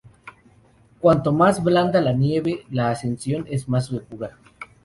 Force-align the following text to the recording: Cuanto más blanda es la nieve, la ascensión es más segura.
Cuanto 0.99 1.31
más 1.31 1.63
blanda 1.63 1.99
es 1.99 2.05
la 2.05 2.13
nieve, 2.13 2.65
la 2.71 2.89
ascensión 2.89 3.45
es 3.47 3.69
más 3.69 3.85
segura. 3.85 4.35